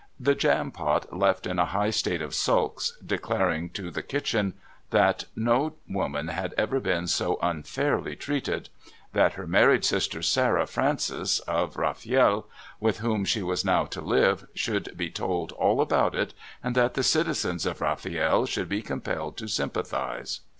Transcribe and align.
The 0.19 0.33
Jampot 0.33 1.15
left 1.15 1.45
in 1.45 1.59
a 1.59 1.65
high 1.67 1.91
state 1.91 2.23
of 2.23 2.33
sulks, 2.33 2.97
declaring 3.05 3.69
to 3.77 3.91
the 3.91 4.01
kitchen 4.01 4.55
that 4.89 5.25
no 5.35 5.75
woman 5.87 6.29
had 6.29 6.55
ever 6.57 6.79
been 6.79 7.05
so 7.05 7.37
unfairly 7.43 8.15
treated; 8.15 8.69
that 9.13 9.33
her 9.33 9.45
married 9.45 9.85
sister 9.85 10.23
Sarah 10.23 10.65
Francis, 10.65 11.37
of 11.41 11.75
Rafiel, 11.77 12.47
with 12.79 12.97
whom 12.97 13.25
she 13.25 13.43
was 13.43 13.63
now 13.63 13.85
to 13.85 14.01
live, 14.01 14.47
should 14.55 14.97
be 14.97 15.11
told 15.11 15.51
all 15.51 15.79
about 15.81 16.15
it, 16.15 16.33
and 16.63 16.73
that 16.73 16.95
the 16.95 17.03
citizens 17.03 17.67
of 17.67 17.79
Rafiel 17.79 18.47
should 18.47 18.69
be 18.69 18.81
compelled 18.81 19.37
to 19.37 19.47
sympathise. 19.47 20.39